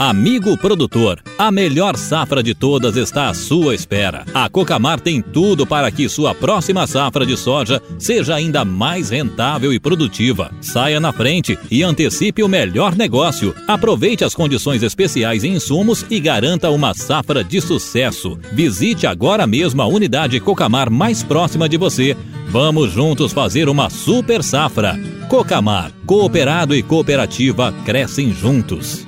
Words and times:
Amigo 0.00 0.56
produtor, 0.56 1.22
a 1.38 1.52
melhor 1.52 1.94
safra 1.94 2.42
de 2.42 2.54
todas 2.54 2.96
está 2.96 3.28
à 3.28 3.34
sua 3.34 3.74
espera. 3.74 4.24
A 4.32 4.48
Cocamar 4.48 4.98
tem 4.98 5.20
tudo 5.20 5.66
para 5.66 5.90
que 5.90 6.08
sua 6.08 6.34
próxima 6.34 6.86
safra 6.86 7.26
de 7.26 7.36
soja 7.36 7.82
seja 7.98 8.34
ainda 8.34 8.64
mais 8.64 9.10
rentável 9.10 9.74
e 9.74 9.78
produtiva. 9.78 10.50
Saia 10.62 10.98
na 10.98 11.12
frente 11.12 11.58
e 11.70 11.82
antecipe 11.82 12.42
o 12.42 12.48
melhor 12.48 12.96
negócio. 12.96 13.54
Aproveite 13.68 14.24
as 14.24 14.34
condições 14.34 14.82
especiais 14.82 15.44
em 15.44 15.56
insumos 15.56 16.02
e 16.08 16.18
garanta 16.18 16.70
uma 16.70 16.94
safra 16.94 17.44
de 17.44 17.60
sucesso. 17.60 18.38
Visite 18.54 19.06
agora 19.06 19.46
mesmo 19.46 19.82
a 19.82 19.86
unidade 19.86 20.40
Cocamar 20.40 20.88
mais 20.90 21.22
próxima 21.22 21.68
de 21.68 21.76
você. 21.76 22.16
Vamos 22.48 22.90
juntos 22.90 23.34
fazer 23.34 23.68
uma 23.68 23.90
super 23.90 24.42
safra. 24.42 24.98
Cocamar, 25.28 25.92
cooperado 26.06 26.74
e 26.74 26.82
cooperativa 26.82 27.70
crescem 27.84 28.32
juntos. 28.32 29.04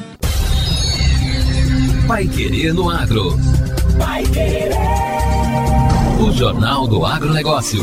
Pai 2.13 2.29
Querer 2.29 2.75
no 2.75 2.91
Agro. 2.91 3.39
Pai 3.99 4.23
Querer. 4.25 4.71
O 6.21 6.31
Jornal 6.31 6.87
do 6.87 7.07
Agronegócio. 7.07 7.81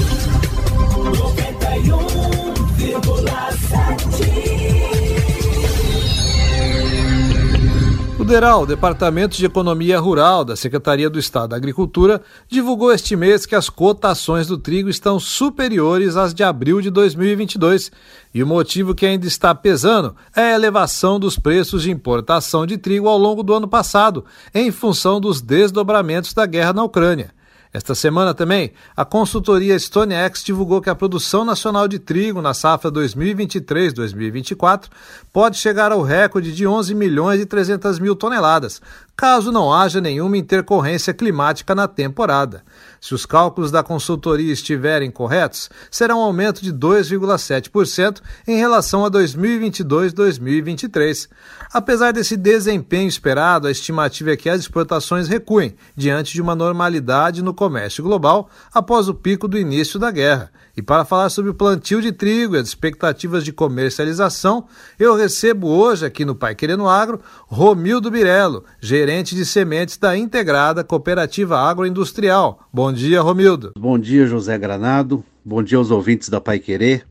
91,7. 8.30 8.30
O 8.30 8.32
DERAL, 8.32 8.66
Departamento 8.68 9.36
de 9.36 9.46
Economia 9.46 10.00
Rural 10.00 10.46
da 10.46 10.56
Secretaria 10.56 11.10
do 11.10 11.18
Estado 11.18 11.50
da 11.50 11.56
Agricultura, 11.56 12.22
divulgou 12.48 12.94
este 12.94 13.16
mês 13.16 13.44
que 13.44 13.56
as 13.56 13.70
cotações 13.70 14.46
do 14.46 14.56
trigo 14.56 14.88
estão 14.88 15.20
superiores 15.20 16.16
às 16.16 16.32
de 16.32 16.44
abril 16.44 16.80
de 16.80 16.92
2022 16.92 17.92
e 18.32 18.44
o 18.44 18.48
motivo 18.48 18.94
que 18.94 19.08
ainda 19.08 19.26
está 19.26 19.56
pesando 19.56 20.16
é 20.36 20.54
a 20.54 20.56
elevação 20.56 21.20
dos 21.20 21.40
preços 21.40 21.82
de 21.82 21.90
importação 21.90 22.68
de 22.68 22.78
trigo 22.78 23.08
ao 23.08 23.18
longo 23.18 23.42
do 23.42 23.52
ano 23.52 23.68
passado, 23.68 24.24
em 24.54 24.70
função 24.70 25.20
dos 25.20 25.42
desdobramentos 25.42 26.32
da 26.32 26.46
guerra 26.46 26.72
na 26.72 26.84
Ucrânia. 26.84 27.39
Esta 27.72 27.94
semana 27.94 28.34
também, 28.34 28.72
a 28.98 29.06
consultoria 29.06 29.78
StoneX 29.78 30.44
divulgou 30.44 30.82
que 30.82 30.90
a 30.90 30.96
produção 30.96 31.46
nacional 31.46 31.88
de 31.88 32.00
trigo 32.00 32.42
na 32.42 32.52
safra 32.52 32.92
2023-2024 32.92 34.86
pode 35.32 35.58
chegar 35.58 35.92
ao 35.92 36.02
recorde 36.02 36.52
de 36.52 36.66
11 36.66 36.96
milhões 36.96 37.40
e 37.40 37.46
300 37.46 38.00
mil 38.00 38.16
toneladas, 38.16 38.82
caso 39.20 39.52
não 39.52 39.74
haja 39.74 40.00
nenhuma 40.00 40.38
intercorrência 40.38 41.14
climática 41.14 41.76
na 41.76 41.90
temporada. 41.90 42.64
Se 43.02 43.14
os 43.14 43.26
cálculos 43.26 43.70
da 43.70 43.84
consultoria 43.84 44.54
estiverem 44.54 45.12
corretos, 45.12 45.70
será 45.92 46.16
um 46.16 46.22
aumento 46.22 46.62
de 46.62 46.74
2,7% 46.74 48.22
em 48.48 48.56
relação 48.56 49.04
a 49.04 49.12
2022-2023. 49.12 51.28
Apesar 51.74 52.14
desse 52.14 52.38
desempenho 52.38 53.10
esperado, 53.10 53.68
a 53.68 53.72
estimativa 53.72 54.32
é 54.32 54.38
que 54.38 54.50
as 54.50 54.62
exportações 54.62 55.28
recuem 55.28 55.76
diante 55.98 56.32
de 56.32 56.42
uma 56.42 56.56
normalidade 56.56 57.44
no 57.44 57.54
comércio 57.54 58.02
global 58.02 58.50
após 58.74 59.10
o 59.10 59.14
pico 59.14 59.50
do 59.50 59.58
início 59.58 60.00
da 60.00 60.12
guerra. 60.12 60.50
E 60.78 60.82
para 60.82 61.04
falar 61.04 61.30
sobre 61.30 61.52
o 61.52 61.54
plantio 61.54 62.02
de 62.02 62.14
trigo 62.14 62.56
e 62.56 62.60
as 62.60 62.70
expectativas 62.70 63.44
de 63.44 63.52
comercialização, 63.52 64.66
eu 64.98 65.14
recebo 65.14 65.68
hoje 65.68 66.06
aqui 66.06 66.24
no 66.24 66.34
Pai 66.34 66.56
Querendo 66.56 66.88
Agro 66.88 67.20
Romildo 67.48 68.10
Birello, 68.10 68.64
gerente 68.80 69.09
de 69.10 69.44
sementes 69.44 69.98
da 69.98 70.16
Integrada 70.16 70.84
Cooperativa 70.84 71.58
Agroindustrial. 71.58 72.60
Bom 72.72 72.94
dia, 72.94 73.22
Romildo. 73.22 73.72
Bom 73.76 73.98
dia, 73.98 74.28
José 74.28 74.56
Granado. 74.56 75.26
Bom 75.44 75.64
dia 75.64 75.80
aos 75.80 75.90
ouvintes 75.90 76.30
da 76.30 76.40
Pai 76.40 76.60
Querer. 76.60 77.08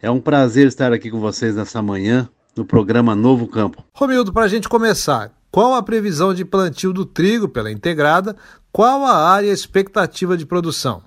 É 0.00 0.10
um 0.10 0.20
prazer 0.20 0.66
estar 0.66 0.90
aqui 0.90 1.10
com 1.10 1.20
vocês 1.20 1.54
nessa 1.54 1.82
manhã 1.82 2.26
no 2.56 2.64
programa 2.64 3.14
Novo 3.14 3.46
Campo. 3.46 3.84
Romildo, 3.92 4.32
para 4.32 4.46
a 4.46 4.48
gente 4.48 4.70
começar, 4.70 5.32
qual 5.50 5.74
a 5.74 5.82
previsão 5.82 6.32
de 6.32 6.46
plantio 6.46 6.94
do 6.94 7.04
trigo 7.04 7.46
pela 7.46 7.70
Integrada? 7.70 8.34
Qual 8.72 9.04
a 9.04 9.28
área 9.28 9.52
expectativa 9.52 10.38
de 10.38 10.46
produção? 10.46 11.02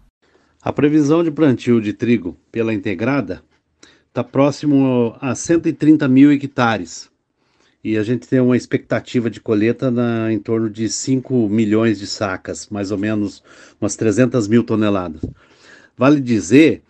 A 0.61 0.71
previsão 0.71 1.23
de 1.23 1.31
plantio 1.31 1.81
de 1.81 1.93
trigo 1.93 2.37
pela 2.51 2.71
integrada 2.71 3.41
está 4.07 4.23
próximo 4.23 5.15
a 5.19 5.33
130 5.33 6.07
mil 6.07 6.31
hectares. 6.31 7.09
E 7.87 7.97
a 7.97 8.03
gente 8.03 8.27
tem 8.27 8.41
uma 8.41 8.57
expectativa 8.57 9.29
de 9.29 9.39
colheita 9.39 9.89
na, 9.89 10.29
em 10.29 10.37
torno 10.37 10.69
de 10.69 10.89
5 10.89 11.47
milhões 11.47 11.97
de 11.97 12.05
sacas, 12.05 12.67
mais 12.69 12.91
ou 12.91 12.97
menos 12.97 13.41
umas 13.79 13.95
300 13.95 14.45
mil 14.49 14.61
toneladas. 14.61 15.21
Vale 15.95 16.19
dizer 16.19 16.81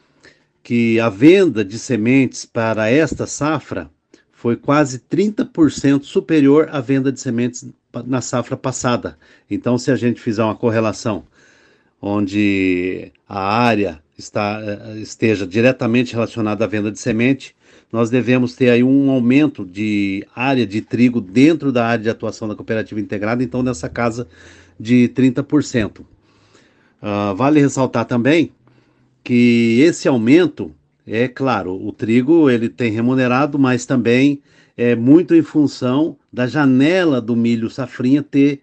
que 0.63 0.99
a 0.99 1.07
venda 1.07 1.63
de 1.63 1.77
sementes 1.77 2.45
para 2.45 2.89
esta 2.89 3.27
safra 3.27 3.91
foi 4.31 4.55
quase 4.55 4.97
30% 4.97 6.01
superior 6.01 6.67
à 6.71 6.81
venda 6.81 7.11
de 7.11 7.19
sementes 7.19 7.69
na 8.07 8.19
safra 8.19 8.57
passada. 8.57 9.19
Então, 9.51 9.77
se 9.77 9.91
a 9.91 9.95
gente 9.95 10.19
fizer 10.19 10.43
uma 10.43 10.55
correlação 10.55 11.25
onde 12.01 13.11
a 13.27 13.39
área 13.39 14.01
está, 14.17 14.61
eh, 14.61 14.99
esteja 14.99 15.45
diretamente 15.45 16.13
relacionada 16.13 16.63
à 16.65 16.67
venda 16.67 16.91
de 16.91 16.99
semente, 16.99 17.55
nós 17.91 18.09
devemos 18.09 18.55
ter 18.55 18.69
aí 18.69 18.83
um 18.83 19.09
aumento 19.09 19.65
de 19.65 20.25
área 20.35 20.65
de 20.65 20.81
trigo 20.81 21.21
dentro 21.21 21.71
da 21.71 21.85
área 21.85 22.03
de 22.03 22.09
atuação 22.09 22.47
da 22.47 22.55
cooperativa 22.55 22.99
integrada, 22.99 23.43
então 23.43 23.63
nessa 23.63 23.87
casa 23.87 24.27
de 24.79 25.09
30%. 25.09 25.99
Uh, 25.99 26.05
ah, 27.01 27.33
vale 27.33 27.61
ressaltar 27.61 28.05
também 28.05 28.51
que 29.23 29.79
esse 29.81 30.07
aumento, 30.07 30.73
é 31.05 31.27
claro, 31.27 31.73
o 31.73 31.91
trigo 31.91 32.49
ele 32.49 32.67
tem 32.67 32.91
remunerado, 32.91 33.57
mas 33.57 33.85
também 33.85 34.41
é 34.75 34.95
muito 34.95 35.33
em 35.33 35.41
função 35.41 36.17
da 36.31 36.45
janela 36.45 37.21
do 37.21 37.35
milho 37.35 37.69
safrinha 37.69 38.21
ter, 38.21 38.61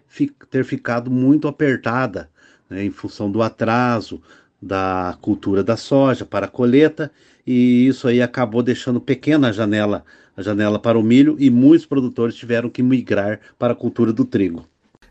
ter 0.49 0.63
ficado 0.63 1.09
muito 1.09 1.47
apertada 1.47 2.29
né, 2.69 2.83
em 2.83 2.91
função 2.91 3.29
do 3.29 3.41
atraso 3.41 4.21
da 4.61 5.17
cultura 5.21 5.63
da 5.63 5.77
soja 5.77 6.25
para 6.25 6.45
a 6.45 6.49
colheita, 6.49 7.11
e 7.45 7.87
isso 7.87 8.07
aí 8.07 8.21
acabou 8.21 8.63
deixando 8.63 8.99
pequena 8.99 9.49
a 9.49 9.51
janela, 9.51 10.03
a 10.35 10.41
janela 10.41 10.79
para 10.79 10.97
o 10.97 11.03
milho, 11.03 11.35
e 11.39 11.49
muitos 11.49 11.85
produtores 11.85 12.35
tiveram 12.35 12.69
que 12.69 12.81
migrar 12.81 13.39
para 13.59 13.73
a 13.73 13.75
cultura 13.75 14.11
do 14.11 14.25
trigo. 14.25 14.65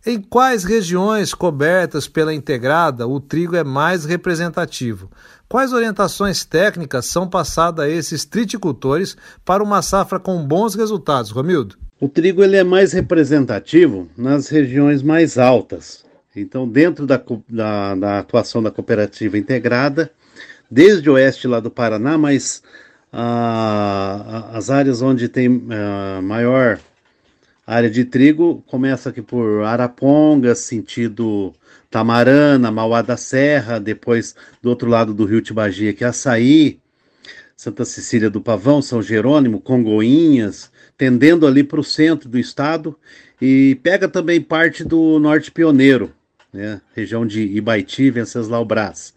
Em 0.06 0.20
quais 0.20 0.64
regiões 0.64 1.32
cobertas 1.32 2.06
pela 2.06 2.34
integrada 2.34 3.08
o 3.08 3.18
trigo 3.18 3.56
é 3.56 3.64
mais 3.64 4.04
representativo? 4.04 5.10
Quais 5.48 5.72
orientações 5.72 6.44
técnicas 6.44 7.06
são 7.06 7.26
passadas 7.26 7.86
a 7.86 7.88
esses 7.88 8.26
triticultores 8.26 9.16
para 9.44 9.62
uma 9.62 9.80
safra 9.80 10.18
com 10.18 10.44
bons 10.44 10.74
resultados, 10.74 11.30
Romildo? 11.30 11.76
O 11.98 12.06
trigo 12.06 12.44
ele 12.44 12.56
é 12.56 12.64
mais 12.64 12.92
representativo 12.92 14.06
nas 14.14 14.48
regiões 14.48 15.02
mais 15.02 15.38
altas, 15.38 16.03
então, 16.36 16.68
dentro 16.68 17.06
da, 17.06 17.22
da, 17.48 17.94
da, 17.94 18.18
atuação 18.18 18.62
da 18.62 18.70
cooperativa 18.70 19.38
integrada, 19.38 20.10
desde 20.70 21.08
o 21.08 21.14
oeste 21.14 21.46
lá 21.46 21.60
do 21.60 21.70
Paraná, 21.70 22.18
mas 22.18 22.62
ah, 23.12 24.50
as 24.52 24.70
áreas 24.70 25.00
onde 25.00 25.28
tem 25.28 25.66
ah, 25.70 26.20
maior 26.22 26.80
área 27.66 27.88
de 27.88 28.04
trigo 28.04 28.62
começa 28.66 29.10
aqui 29.10 29.22
por 29.22 29.62
Arapongas, 29.62 30.58
sentido 30.58 31.52
Tamarana, 31.90 32.70
Mauá 32.70 33.00
da 33.02 33.16
Serra, 33.16 33.78
depois 33.78 34.34
do 34.60 34.68
outro 34.68 34.90
lado 34.90 35.14
do 35.14 35.24
rio 35.24 35.40
Tibagia, 35.40 35.92
que 35.92 36.04
é 36.04 36.08
Açaí, 36.08 36.80
Santa 37.56 37.84
Cecília 37.84 38.28
do 38.28 38.40
Pavão, 38.40 38.82
São 38.82 39.00
Jerônimo, 39.00 39.60
Congoinhas, 39.60 40.70
tendendo 40.98 41.46
ali 41.46 41.62
para 41.62 41.80
o 41.80 41.84
centro 41.84 42.28
do 42.28 42.38
estado 42.38 42.98
e 43.40 43.78
pega 43.82 44.08
também 44.08 44.40
parte 44.40 44.84
do 44.84 45.18
Norte 45.18 45.50
Pioneiro, 45.50 46.12
né, 46.54 46.80
região 46.94 47.26
de 47.26 47.42
Ibaiti, 47.42 48.10
Venceslau 48.10 48.64
Brás. 48.64 49.12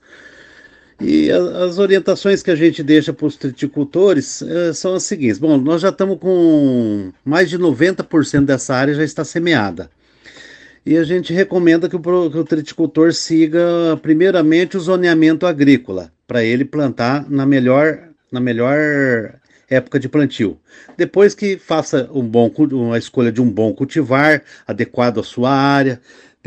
E 1.00 1.30
as 1.32 1.78
orientações 1.78 2.42
que 2.42 2.50
a 2.50 2.56
gente 2.56 2.82
deixa 2.82 3.14
para 3.14 3.28
os 3.28 3.38
triticultores 3.38 4.42
eh, 4.42 4.74
são 4.74 4.96
as 4.96 5.04
seguintes: 5.04 5.38
bom, 5.38 5.56
nós 5.56 5.82
já 5.82 5.90
estamos 5.90 6.18
com 6.18 7.12
mais 7.24 7.48
de 7.52 7.60
90% 7.60 8.46
dessa 8.46 8.74
área 8.74 8.96
já 8.96 9.04
está 9.04 9.24
semeada. 9.24 9.92
E 10.84 10.98
a 10.98 11.04
gente 11.04 11.34
recomenda 11.34 11.88
que 11.88 11.96
o, 11.96 12.00
que 12.00 12.38
o 12.38 12.44
triticultor 12.44 13.14
siga, 13.14 13.60
primeiramente, 14.02 14.76
o 14.76 14.80
zoneamento 14.80 15.46
agrícola, 15.46 16.12
para 16.26 16.44
ele 16.44 16.66
plantar 16.66 17.30
na 17.30 17.46
melhor, 17.46 18.08
na 18.32 18.40
melhor 18.40 19.36
época 19.70 20.00
de 20.00 20.10
plantio. 20.10 20.58
Depois 20.98 21.36
que 21.36 21.58
faça 21.58 22.10
um 22.12 22.24
bom, 22.24 22.52
uma 22.72 22.98
escolha 22.98 23.32
de 23.32 23.42
um 23.42 23.52
bom 23.52 23.74
cultivar, 23.74 24.42
adequado 24.66 25.20
à 25.20 25.24
sua 25.24 25.52
área, 25.52 26.02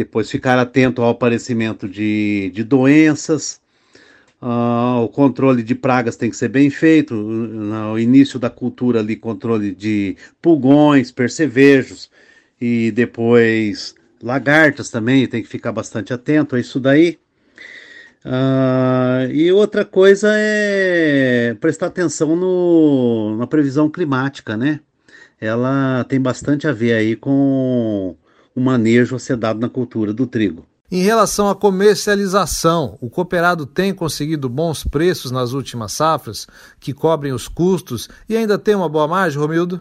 depois 0.05 0.31
ficar 0.31 0.59
atento 0.59 1.03
ao 1.03 1.11
aparecimento 1.11 1.89
de, 1.89 2.51
de 2.55 2.65
doenças, 2.65 3.61
Uh, 4.43 5.05
o 5.05 5.09
controle 5.09 5.63
de 5.63 5.75
pragas 5.75 6.17
tem 6.17 6.31
que 6.31 6.37
ser 6.37 6.49
bem 6.49 6.71
feito. 6.71 7.15
No 7.15 7.99
início 7.99 8.39
da 8.39 8.49
cultura 8.49 9.01
ali, 9.01 9.15
controle 9.15 9.75
de 9.75 10.17
pulgões, 10.41 11.13
percevejos 11.13 12.11
e 12.59 12.91
depois 12.91 13.95
lagartas 14.23 14.91
também, 14.91 15.27
tem 15.27 15.43
que 15.43 15.49
ficar 15.49 15.73
bastante 15.73 16.13
atento 16.13 16.57
a 16.57 16.61
isso 16.61 16.81
daí. 16.81 17.19
Uh, 18.25 19.31
e 19.33 19.51
outra 19.53 19.85
coisa 19.85 20.31
é 20.35 21.55
prestar 21.61 21.87
atenção 21.87 22.37
no, 22.37 23.37
na 23.37 23.47
previsão 23.47 23.91
climática, 23.91 24.57
né? 24.57 24.81
Ela 25.41 26.05
tem 26.05 26.21
bastante 26.21 26.67
a 26.67 26.73
ver 26.73 26.95
aí 26.95 27.17
com 27.17 28.15
o 28.55 28.61
manejo 28.61 29.17
a 29.17 29.19
ser 29.19 29.37
dado 29.37 29.61
na 29.61 29.69
cultura 29.69 30.13
do 30.13 30.27
trigo. 30.27 30.67
Em 30.93 31.03
relação 31.03 31.49
à 31.49 31.55
comercialização, 31.55 32.99
o 33.01 33.09
cooperado 33.09 33.65
tem 33.65 33.95
conseguido 33.95 34.49
bons 34.49 34.83
preços 34.83 35.31
nas 35.31 35.53
últimas 35.53 35.93
safras, 35.93 36.49
que 36.81 36.93
cobrem 36.93 37.33
os 37.33 37.47
custos 37.47 38.09
e 38.29 38.37
ainda 38.37 38.59
tem 38.59 38.75
uma 38.75 38.89
boa 38.89 39.07
margem, 39.07 39.41
Romildo? 39.41 39.81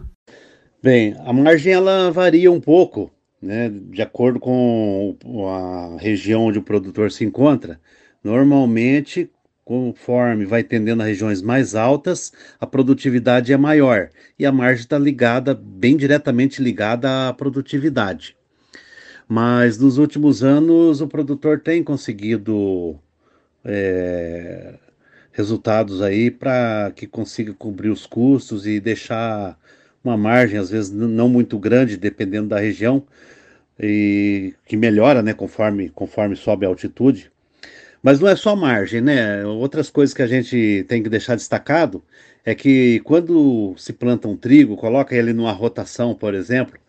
Bem, 0.80 1.16
a 1.26 1.32
margem 1.32 1.72
ela 1.72 2.12
varia 2.12 2.52
um 2.52 2.60
pouco, 2.60 3.10
né, 3.42 3.68
de 3.68 4.00
acordo 4.00 4.38
com 4.38 5.16
a 5.48 6.00
região 6.00 6.44
onde 6.44 6.60
o 6.60 6.62
produtor 6.62 7.10
se 7.10 7.24
encontra. 7.24 7.80
Normalmente, 8.22 9.28
conforme 9.64 10.46
vai 10.46 10.62
tendendo 10.62 11.02
a 11.02 11.06
regiões 11.06 11.42
mais 11.42 11.74
altas, 11.74 12.32
a 12.60 12.66
produtividade 12.66 13.52
é 13.52 13.56
maior 13.56 14.10
e 14.38 14.46
a 14.46 14.52
margem 14.52 14.82
está 14.82 14.96
ligada, 14.96 15.54
bem 15.54 15.96
diretamente 15.96 16.62
ligada 16.62 17.28
à 17.28 17.32
produtividade. 17.32 18.36
Mas 19.32 19.78
nos 19.78 19.96
últimos 19.96 20.42
anos 20.42 21.00
o 21.00 21.06
produtor 21.06 21.60
tem 21.60 21.84
conseguido 21.84 22.98
é, 23.64 24.74
resultados 25.30 26.02
aí 26.02 26.32
para 26.32 26.90
que 26.96 27.06
consiga 27.06 27.54
cobrir 27.54 27.90
os 27.90 28.06
custos 28.06 28.66
e 28.66 28.80
deixar 28.80 29.56
uma 30.02 30.16
margem, 30.16 30.58
às 30.58 30.68
vezes 30.70 30.90
não 30.90 31.28
muito 31.28 31.60
grande, 31.60 31.96
dependendo 31.96 32.48
da 32.48 32.58
região, 32.58 33.04
e 33.78 34.52
que 34.66 34.76
melhora, 34.76 35.22
né, 35.22 35.32
conforme, 35.32 35.90
conforme 35.90 36.34
sobe 36.34 36.66
a 36.66 36.68
altitude. 36.68 37.30
Mas 38.02 38.18
não 38.18 38.28
é 38.28 38.34
só 38.34 38.56
margem, 38.56 39.00
né? 39.00 39.46
Outras 39.46 39.90
coisas 39.90 40.12
que 40.12 40.22
a 40.22 40.26
gente 40.26 40.84
tem 40.88 41.04
que 41.04 41.08
deixar 41.08 41.36
destacado 41.36 42.02
é 42.44 42.52
que 42.52 43.00
quando 43.04 43.74
se 43.76 43.92
planta 43.92 44.26
um 44.26 44.36
trigo, 44.36 44.76
coloca 44.76 45.14
ele 45.14 45.32
numa 45.32 45.52
rotação, 45.52 46.16
por 46.16 46.34
exemplo, 46.34 46.79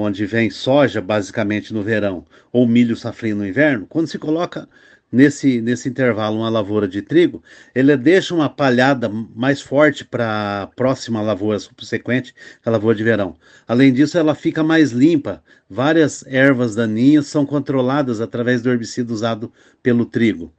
onde 0.00 0.24
vem 0.26 0.50
soja 0.50 1.00
basicamente 1.00 1.72
no 1.74 1.82
verão 1.82 2.24
ou 2.52 2.66
milho 2.66 2.96
safrinho 2.96 3.36
no 3.36 3.46
inverno, 3.46 3.86
quando 3.86 4.06
se 4.06 4.18
coloca 4.18 4.68
nesse, 5.10 5.60
nesse 5.60 5.88
intervalo 5.88 6.38
uma 6.38 6.48
lavoura 6.48 6.86
de 6.86 7.02
trigo, 7.02 7.42
ele 7.74 7.96
deixa 7.96 8.34
uma 8.34 8.48
palhada 8.48 9.08
mais 9.08 9.60
forte 9.60 10.04
para 10.04 10.62
a 10.62 10.66
próxima 10.68 11.20
lavoura 11.20 11.58
subsequente, 11.58 12.34
a 12.64 12.70
lavoura 12.70 12.96
de 12.96 13.04
verão. 13.04 13.36
Além 13.66 13.92
disso, 13.92 14.18
ela 14.18 14.34
fica 14.34 14.62
mais 14.62 14.92
limpa. 14.92 15.42
Várias 15.68 16.24
ervas 16.26 16.74
daninhas 16.74 17.26
são 17.26 17.44
controladas 17.44 18.20
através 18.20 18.62
do 18.62 18.70
herbicida 18.70 19.12
usado 19.12 19.52
pelo 19.82 20.04
trigo. 20.04 20.52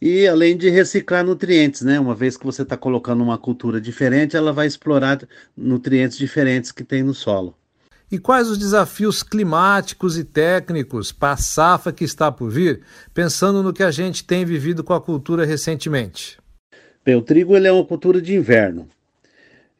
E 0.00 0.26
além 0.26 0.56
de 0.56 0.68
reciclar 0.68 1.24
nutrientes, 1.24 1.82
né? 1.82 1.98
Uma 1.98 2.14
vez 2.14 2.36
que 2.36 2.44
você 2.44 2.62
está 2.62 2.76
colocando 2.76 3.22
uma 3.22 3.38
cultura 3.38 3.80
diferente, 3.80 4.36
ela 4.36 4.52
vai 4.52 4.66
explorar 4.66 5.26
nutrientes 5.56 6.18
diferentes 6.18 6.72
que 6.72 6.84
tem 6.84 7.02
no 7.02 7.14
solo. 7.14 7.56
E 8.14 8.18
quais 8.20 8.48
os 8.48 8.56
desafios 8.56 9.24
climáticos 9.24 10.16
e 10.16 10.22
técnicos 10.22 11.10
para 11.10 11.32
a 11.32 11.36
safra 11.36 11.92
que 11.92 12.04
está 12.04 12.30
por 12.30 12.48
vir, 12.48 12.82
pensando 13.12 13.60
no 13.60 13.72
que 13.72 13.82
a 13.82 13.90
gente 13.90 14.22
tem 14.22 14.44
vivido 14.44 14.84
com 14.84 14.92
a 14.92 15.00
cultura 15.00 15.44
recentemente? 15.44 16.38
Bem, 17.04 17.16
o 17.16 17.22
trigo 17.22 17.56
ele 17.56 17.66
é 17.66 17.72
uma 17.72 17.84
cultura 17.84 18.22
de 18.22 18.32
inverno. 18.32 18.86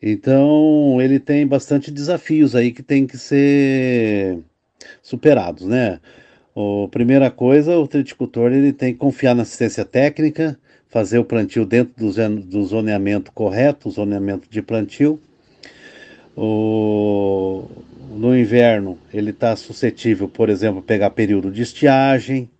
Então, 0.03 0.99
ele 1.01 1.21
tem 1.21 1.47
bastante 1.47 1.93
desafios 1.93 2.57
aí 2.57 2.73
que 2.73 2.83
tem 2.83 3.07
que 3.07 3.17
ser 3.17 4.41
superados, 5.01 5.65
né? 5.65 6.01
A 6.57 6.89
primeira 6.89 7.31
coisa, 7.31 7.79
o 7.79 7.87
triticultor 7.87 8.51
ele 8.51 8.73
tem 8.73 8.93
que 8.93 8.99
confiar 8.99 9.37
na 9.37 9.43
assistência 9.43 9.85
técnica, 9.85 10.59
fazer 10.89 11.21
o 11.21 11.25
plantio 11.25 11.65
dentro 11.65 11.95
do, 11.97 12.41
do 12.41 12.65
zoneamento 12.65 13.31
correto, 13.31 13.89
o 13.89 13.93
zoneamento 13.93 14.49
de 14.51 14.61
plantio. 14.61 15.21
O, 16.37 17.69
no 18.11 18.37
inverno, 18.37 18.99
ele 19.13 19.31
está 19.31 19.55
suscetível, 19.57 20.29
por 20.29 20.49
exemplo, 20.49 20.81
a 20.81 20.83
pegar 20.83 21.11
período 21.11 21.51
de 21.51 21.63
estiagem 21.63 22.51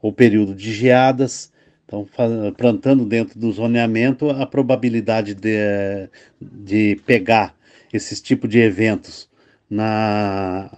ou 0.00 0.12
período 0.12 0.54
de 0.54 0.72
geadas. 0.72 1.52
Então, 1.84 2.06
plantando 2.56 3.04
dentro 3.04 3.38
do 3.38 3.52
zoneamento, 3.52 4.30
a 4.30 4.44
probabilidade 4.44 5.34
de, 5.34 6.08
de 6.40 7.00
pegar 7.06 7.54
esses 7.92 8.20
tipos 8.20 8.50
de 8.50 8.58
eventos 8.58 9.28
na, 9.70 10.70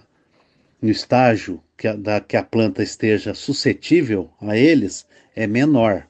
no 0.81 0.89
estágio 0.89 1.61
que 1.75 1.87
a, 1.87 1.95
da, 1.95 2.19
que 2.19 2.37
a 2.37 2.43
planta 2.43 2.83
esteja 2.83 3.33
suscetível 3.33 4.29
a 4.41 4.57
eles 4.57 5.07
é 5.35 5.47
menor. 5.47 6.08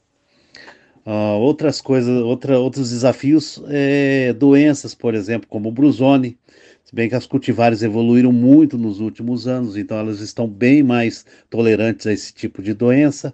Uh, 1.06 1.40
outras 1.40 1.82
coisas, 1.82 2.22
outra, 2.22 2.60
outros 2.60 2.92
desafios, 2.92 3.62
é, 3.68 4.34
doenças, 4.34 4.94
por 4.94 5.16
exemplo, 5.16 5.48
como 5.50 5.70
o 5.70 5.72
brusone, 5.72 6.38
se 6.84 6.94
bem 6.94 7.08
que 7.08 7.16
as 7.16 7.26
cultivares 7.26 7.82
evoluíram 7.84 8.32
muito 8.32 8.78
nos 8.78 9.00
últimos 9.00 9.48
anos, 9.48 9.78
então 9.78 9.98
elas 9.98 10.20
estão 10.20 10.48
bem 10.48 10.84
mais 10.84 11.26
tolerantes 11.50 12.08
a 12.08 12.14
esse 12.14 12.34
tipo 12.34 12.62
de 12.62 12.74
doença. 12.74 13.34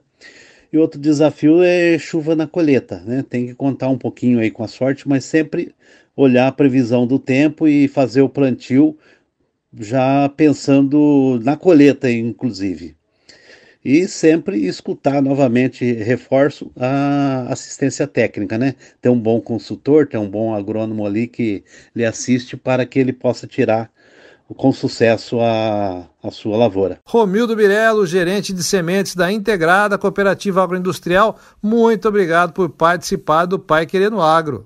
E 0.71 0.77
outro 0.77 0.99
desafio 0.99 1.63
é 1.63 1.97
chuva 1.97 2.35
na 2.35 2.47
colheita, 2.47 2.99
né? 3.05 3.23
Tem 3.23 3.47
que 3.47 3.55
contar 3.55 3.87
um 3.89 3.97
pouquinho 3.97 4.39
aí 4.39 4.51
com 4.51 4.63
a 4.63 4.67
sorte, 4.67 5.07
mas 5.07 5.23
sempre 5.23 5.73
olhar 6.15 6.47
a 6.47 6.51
previsão 6.51 7.07
do 7.07 7.17
tempo 7.17 7.67
e 7.67 7.87
fazer 7.87 8.21
o 8.21 8.29
plantio 8.29 8.97
já 9.79 10.27
pensando 10.29 11.39
na 11.43 11.57
colheita, 11.57 12.11
inclusive. 12.11 12.94
E 13.85 14.07
sempre 14.07 14.65
escutar 14.65 15.21
novamente, 15.21 15.85
reforço, 15.93 16.71
a 16.75 17.45
assistência 17.51 18.07
técnica, 18.07 18.57
né? 18.57 18.73
Ter 18.99 19.09
um 19.09 19.19
bom 19.19 19.39
consultor, 19.39 20.07
ter 20.07 20.17
um 20.17 20.27
bom 20.27 20.55
agrônomo 20.55 21.05
ali 21.05 21.27
que 21.27 21.63
lhe 21.95 22.03
assiste 22.03 22.57
para 22.57 22.83
que 22.83 22.97
ele 22.97 23.13
possa 23.13 23.45
tirar 23.45 23.91
com 24.57 24.71
sucesso 24.73 25.39
a, 25.39 26.07
a 26.23 26.31
sua 26.31 26.57
lavoura. 26.57 26.97
Romildo 27.05 27.55
Birello, 27.55 28.07
gerente 28.07 28.51
de 28.53 28.63
sementes 28.63 29.13
da 29.13 29.31
Integrada 29.31 29.99
Cooperativa 29.99 30.63
Agroindustrial, 30.63 31.39
muito 31.61 32.07
obrigado 32.07 32.53
por 32.53 32.69
participar 32.71 33.45
do 33.45 33.59
Pai 33.59 33.85
Querendo 33.85 34.19
Agro. 34.19 34.65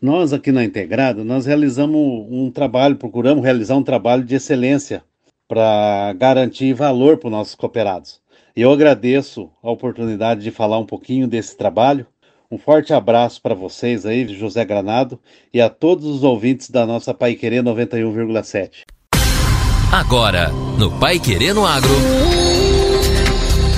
Nós 0.00 0.32
aqui 0.32 0.50
na 0.50 0.64
Integrada, 0.64 1.22
nós 1.22 1.44
realizamos 1.44 2.26
um 2.30 2.50
trabalho, 2.50 2.96
procuramos 2.96 3.44
realizar 3.44 3.76
um 3.76 3.82
trabalho 3.82 4.24
de 4.24 4.34
excelência 4.34 5.04
para 5.46 6.14
garantir 6.14 6.72
valor 6.72 7.18
para 7.18 7.28
os 7.28 7.32
nossos 7.32 7.54
cooperados. 7.54 8.24
Eu 8.56 8.72
agradeço 8.72 9.50
a 9.62 9.70
oportunidade 9.70 10.40
de 10.40 10.50
falar 10.50 10.78
um 10.78 10.86
pouquinho 10.86 11.28
desse 11.28 11.54
trabalho. 11.54 12.06
Um 12.50 12.56
forte 12.56 12.94
abraço 12.94 13.42
para 13.42 13.54
vocês 13.54 14.06
aí, 14.06 14.26
José 14.34 14.64
Granado, 14.64 15.20
e 15.52 15.60
a 15.60 15.68
todos 15.68 16.06
os 16.06 16.22
ouvintes 16.24 16.70
da 16.70 16.86
nossa 16.86 17.12
Pai 17.12 17.34
Querer 17.34 17.62
91,7. 17.62 18.84
Agora, 19.92 20.48
no 20.78 20.90
Pai 20.98 21.18
Querer 21.18 21.52
no 21.52 21.66
Agro. 21.66 21.90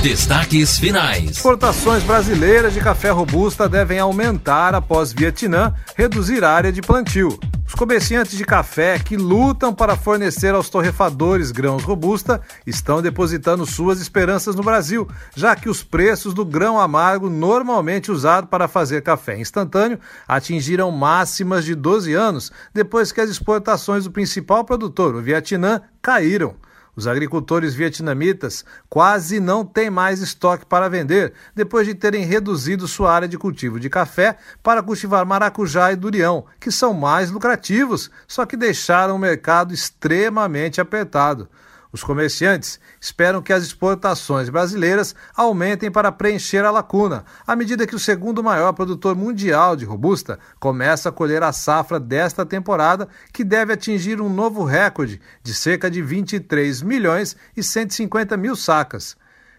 Destaques 0.00 0.78
finais. 0.78 1.28
Exportações 1.28 2.04
brasileiras 2.04 2.73
de 2.73 2.80
café 2.80 3.11
robusta 3.11 3.68
devem 3.68 3.99
aumentar 3.99 4.76
após 4.76 5.12
Vietnã 5.12 5.75
reduzir 5.97 6.44
área 6.44 6.70
de 6.70 6.80
plantio. 6.80 7.37
Os 7.68 7.75
comerciantes 7.75 8.38
de 8.38 8.46
café 8.46 8.98
que 8.98 9.14
lutam 9.14 9.75
para 9.75 9.94
fornecer 9.94 10.54
aos 10.54 10.70
torrefadores 10.70 11.52
grãos 11.52 11.84
robusta 11.84 12.40
estão 12.66 13.02
depositando 13.02 13.66
suas 13.66 14.00
esperanças 14.00 14.54
no 14.54 14.62
Brasil, 14.62 15.06
já 15.37 15.54
que 15.54 15.68
os 15.68 15.82
preços 15.82 16.32
do 16.32 16.46
grão 16.46 16.80
amargo 16.80 17.28
normalmente 17.28 18.10
usado 18.10 18.46
para 18.46 18.68
fazer 18.68 19.02
café 19.02 19.38
instantâneo 19.38 20.00
atingiram 20.26 20.90
máximas 20.90 21.62
de 21.62 21.75
12 21.75 22.14
anos 22.14 22.50
depois 22.72 23.12
que 23.12 23.20
as 23.20 23.28
exportações 23.28 24.04
do 24.04 24.10
principal 24.10 24.64
produtor, 24.64 25.14
o 25.14 25.20
Vietnã, 25.20 25.82
caíram. 26.00 26.56
Os 26.99 27.07
agricultores 27.07 27.76
vietnamitas 27.76 28.64
quase 28.88 29.38
não 29.38 29.64
têm 29.64 29.88
mais 29.88 30.21
estoque 30.21 30.67
para 30.67 30.88
vender, 30.88 31.33
depois 31.55 31.87
de 31.87 31.95
terem 31.95 32.25
reduzido 32.25 32.88
sua 32.88 33.12
área 33.12 33.28
de 33.28 33.38
cultivo 33.38 33.78
de 33.78 33.88
café 33.88 34.37
para 34.64 34.83
cultivar 34.83 35.25
maracujá 35.25 35.93
e 35.93 35.97
durião, 35.97 36.45
que 36.59 36.73
são 36.73 36.93
mais 36.93 37.31
lucrativos, 37.31 38.11
só 38.26 38.45
que 38.45 38.57
deixaram 38.57 39.14
o 39.14 39.19
mercado 39.19 39.73
extremamente 39.73 40.81
apertado. 40.81 41.49
Os 41.90 42.04
comerciantes 42.04 42.78
esperam 43.00 43.40
que 43.40 43.52
as 43.52 43.62
exportações 43.62 44.50
brasileiras 44.50 45.14
aumentem 45.35 45.90
para 45.90 46.12
preencher 46.12 46.64
a 46.64 46.71
lacuna, 46.71 47.25
à 47.47 47.57
medida 47.57 47.87
que 47.87 47.95
o 47.95 47.99
segundo 47.99 48.42
maior 48.42 48.73
produtor 48.75 49.16
mundial 49.16 49.75
de 49.75 49.87
robusta 49.87 50.38
começa 50.61 51.09
a 51.09 51.12
colher 51.12 51.42
a 51.42 51.52
safra 51.52 51.99
desta 51.99 52.45
temporada, 52.45 53.09
que 53.33 53.42
deve 53.42 53.73
atingir 53.73 54.21
um 54.21 54.28
novo 54.28 54.64
recorde 54.64 55.21
de 55.42 55.54
cerca 55.54 55.90
de 55.90 56.02
23 56.02 56.83
milhões 56.83 57.37
e 57.57 57.62
150 57.62 58.37
mil 58.37 58.54
sacas. 58.54 59.16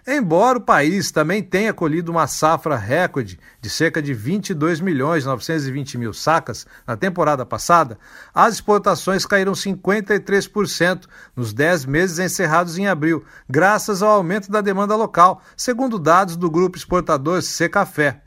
Embora 0.08 0.58
o 0.58 0.62
país 0.62 1.12
também 1.12 1.44
tenha 1.44 1.74
colhido 1.74 2.12
uma 2.12 2.26
safra 2.26 2.76
recorde 2.76 3.40
de 3.62 3.70
cerca 3.70 4.02
de 4.02 4.14
22 4.14 4.80
milhões 4.80 5.26
920 5.26 5.98
mil 5.98 6.14
sacas 6.14 6.66
na 6.88 6.96
temporada 6.96 7.46
passada, 7.46 7.98
as 8.34 8.56
exportações 8.56 9.26
caíram 9.26 9.54
53% 9.54 11.06
nos 11.36 11.54
10 11.54 11.86
meses 11.86 12.20
encerrados 12.20 12.78
em 12.78 12.88
abril, 12.88 13.24
graças 13.50 14.02
ao 14.02 14.12
aumento 14.12 14.50
da 14.50 14.62
demanda 14.62 14.96
local, 14.96 15.42
segundo 15.56 16.00
dados 16.00 16.38
do 16.38 16.50
grupo 16.50 16.78
exportador 16.78 17.42
Secafé. 17.42 18.22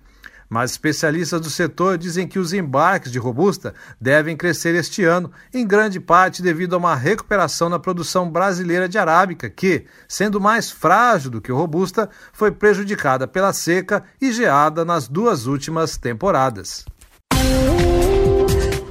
Mas 0.52 0.73
especialistas 0.73 1.40
do 1.40 1.49
setor 1.49 1.97
dizem 1.97 2.28
que 2.28 2.38
os 2.38 2.52
embarques 2.52 3.11
de 3.11 3.18
robusta 3.18 3.73
devem 3.99 4.37
crescer 4.37 4.75
este 4.75 5.02
ano, 5.02 5.32
em 5.50 5.66
grande 5.66 5.99
parte 5.99 6.42
devido 6.42 6.75
a 6.75 6.76
uma 6.76 6.94
recuperação 6.94 7.71
na 7.71 7.78
produção 7.78 8.30
brasileira 8.30 8.87
de 8.87 8.99
arábica, 8.99 9.49
que, 9.49 9.87
sendo 10.06 10.38
mais 10.38 10.71
frágil 10.71 11.30
do 11.30 11.40
que 11.40 11.50
o 11.50 11.56
robusta, 11.56 12.11
foi 12.35 12.50
prejudicada 12.50 13.26
pela 13.26 13.50
seca 13.54 14.04
e 14.21 14.30
geada 14.30 14.85
nas 14.85 15.09
duas 15.09 15.47
últimas 15.47 15.97
temporadas. 15.97 16.85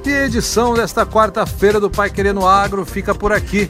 E 0.03 0.09
a 0.09 0.25
edição 0.25 0.73
desta 0.73 1.05
quarta-feira 1.05 1.79
do 1.79 1.91
Pai 1.91 2.09
Querendo 2.09 2.43
Agro 2.43 2.83
fica 2.87 3.13
por 3.13 3.31
aqui. 3.31 3.69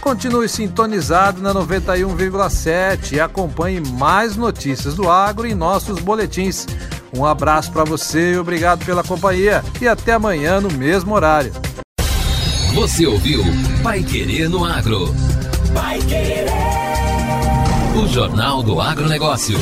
Continue 0.00 0.48
sintonizado 0.48 1.40
na 1.40 1.54
91,7 1.54 3.12
e 3.12 3.20
acompanhe 3.20 3.80
mais 3.80 4.36
notícias 4.36 4.96
do 4.96 5.08
agro 5.08 5.46
em 5.46 5.54
nossos 5.54 6.00
boletins. 6.00 6.66
Um 7.16 7.24
abraço 7.24 7.72
para 7.72 7.84
você 7.84 8.32
e 8.32 8.38
obrigado 8.38 8.84
pela 8.84 9.02
companhia. 9.02 9.64
E 9.80 9.88
até 9.88 10.12
amanhã 10.12 10.60
no 10.60 10.70
mesmo 10.70 11.14
horário. 11.14 11.52
Você 12.74 13.06
ouviu 13.06 13.42
Pai 13.82 14.02
Querer 14.02 14.46
no 14.48 14.64
Agro. 14.64 15.14
Pai 15.74 15.98
Querer. 16.00 16.46
O 17.96 18.06
Jornal 18.06 18.62
do 18.62 18.80
Agronegócio. 18.80 19.58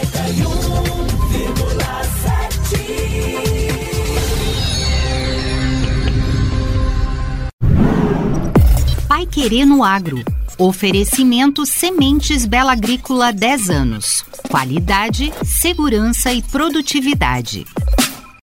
Querer 9.27 9.65
no 9.65 9.83
Agro. 9.85 10.23
Oferecimento 10.59 11.65
Sementes 11.65 12.45
Bela 12.45 12.73
Agrícola 12.73 13.33
10 13.33 13.71
anos. 13.71 14.25
Qualidade, 14.49 15.33
segurança 15.45 16.33
e 16.33 16.43
produtividade. 16.43 17.67